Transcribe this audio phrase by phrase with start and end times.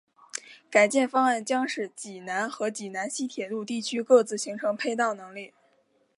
[0.67, 5.53] 改建方案将使济南和济南西铁路地区各自形成配套能力。